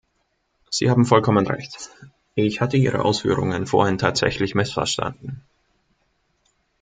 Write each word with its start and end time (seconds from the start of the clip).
Sie 0.71 0.89
haben 0.89 1.05
vollkommen 1.05 1.45
Recht, 1.45 1.91
ich 2.33 2.59
hatte 2.59 2.75
Ihre 2.75 3.05
Ausführungen 3.05 3.67
vorhin 3.67 3.99
tatsächlich 3.99 4.55
missverstanden. 4.55 5.43